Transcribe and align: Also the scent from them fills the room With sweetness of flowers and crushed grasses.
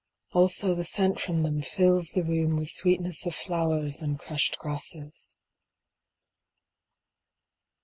Also 0.31 0.73
the 0.73 0.83
scent 0.83 1.19
from 1.19 1.43
them 1.43 1.61
fills 1.61 2.09
the 2.13 2.23
room 2.23 2.55
With 2.57 2.69
sweetness 2.71 3.27
of 3.27 3.35
flowers 3.35 4.01
and 4.01 4.17
crushed 4.17 4.57
grasses. 4.57 5.35